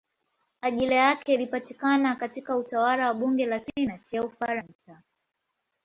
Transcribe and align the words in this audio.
Ajira 0.61 0.95
yake 0.95 1.33
ilipatikana 1.33 2.15
katika 2.15 2.57
utawala 2.57 3.07
wa 3.07 3.13
bunge 3.13 3.45
la 3.45 3.59
senati 3.61 4.15
ya 4.15 4.23
Ufaransa. 4.25 5.01